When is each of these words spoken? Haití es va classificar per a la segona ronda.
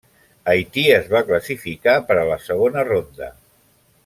Haití 0.53 0.85
es 0.93 1.11
va 1.11 1.21
classificar 1.27 1.97
per 2.11 2.19
a 2.23 2.27
la 2.31 2.41
segona 2.49 2.89
ronda. 2.91 3.33